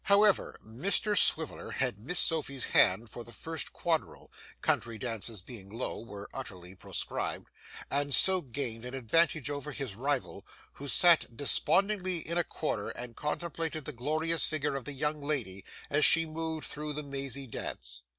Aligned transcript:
However, 0.05 0.59
Mr 0.65 1.15
Swiveller 1.15 1.69
had 1.69 1.99
Miss 1.99 2.17
Sophy's 2.17 2.65
hand 2.73 3.11
for 3.11 3.23
the 3.23 3.31
first 3.31 3.71
quadrille 3.71 4.31
(country 4.63 4.97
dances 4.97 5.43
being 5.43 5.69
low, 5.69 5.99
were 6.01 6.27
utterly 6.33 6.73
proscribed) 6.73 7.51
and 7.91 8.11
so 8.11 8.41
gained 8.41 8.83
an 8.83 8.95
advantage 8.95 9.47
over 9.51 9.71
his 9.71 9.93
rival, 9.95 10.43
who 10.73 10.87
sat 10.87 11.37
despondingly 11.37 12.27
in 12.27 12.39
a 12.39 12.43
corner 12.43 12.89
and 12.89 13.15
contemplated 13.15 13.85
the 13.85 13.93
glorious 13.93 14.47
figure 14.47 14.75
of 14.75 14.85
the 14.85 14.93
young 14.93 15.21
lady 15.21 15.63
as 15.87 16.03
she 16.03 16.25
moved 16.25 16.65
through 16.65 16.93
the 16.93 17.03
mazy 17.03 17.45
dance. 17.45 18.01